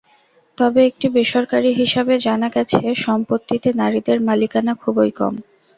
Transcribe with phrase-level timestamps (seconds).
[0.57, 5.33] তবে একটি বেসরকারি হিসাবে জানা গেছে, সম্পত্তিতে নারীদের মালিকানা খুবই কম।